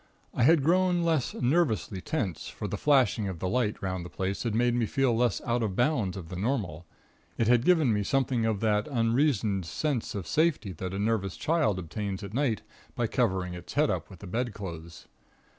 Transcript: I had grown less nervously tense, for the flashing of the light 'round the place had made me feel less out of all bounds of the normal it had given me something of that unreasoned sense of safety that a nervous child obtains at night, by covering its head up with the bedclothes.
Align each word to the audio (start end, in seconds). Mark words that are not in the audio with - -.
I 0.33 0.41
had 0.41 0.63
grown 0.63 1.03
less 1.03 1.35
nervously 1.35 2.01
tense, 2.01 2.47
for 2.49 2.67
the 2.67 2.75
flashing 2.75 3.27
of 3.27 3.37
the 3.37 3.47
light 3.47 3.79
'round 3.83 4.03
the 4.03 4.09
place 4.09 4.41
had 4.41 4.55
made 4.55 4.73
me 4.73 4.87
feel 4.87 5.15
less 5.15 5.41
out 5.41 5.57
of 5.61 5.69
all 5.69 5.75
bounds 5.75 6.17
of 6.17 6.29
the 6.29 6.35
normal 6.35 6.87
it 7.37 7.47
had 7.47 7.63
given 7.63 7.93
me 7.93 8.01
something 8.01 8.43
of 8.43 8.61
that 8.61 8.87
unreasoned 8.87 9.67
sense 9.67 10.15
of 10.15 10.25
safety 10.25 10.71
that 10.71 10.95
a 10.95 10.97
nervous 10.97 11.37
child 11.37 11.77
obtains 11.77 12.23
at 12.23 12.33
night, 12.33 12.63
by 12.95 13.05
covering 13.05 13.53
its 13.53 13.73
head 13.73 13.91
up 13.91 14.09
with 14.09 14.21
the 14.21 14.25
bedclothes. 14.25 15.05